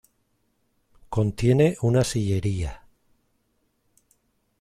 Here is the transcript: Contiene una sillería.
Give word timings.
Contiene 1.09 1.77
una 1.83 2.03
sillería. 2.03 2.87